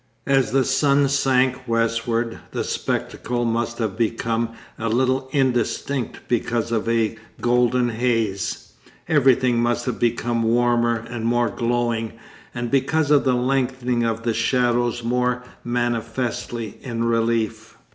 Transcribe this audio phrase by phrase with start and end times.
[0.25, 6.89] As the sun sank westward the spectacle must have become a little indistinct because of
[6.89, 8.73] a golden haze;
[9.07, 12.13] everything must have become warmer and more glowing,
[12.51, 17.77] and because of the lengthening of the shadows more manifestly in relief.